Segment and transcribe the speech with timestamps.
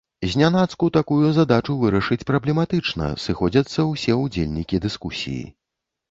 [0.33, 5.45] Знянацку такую задачу вырашыць праблематычна, сыходзяцца ўсе ўдзельнікі дыскусіі.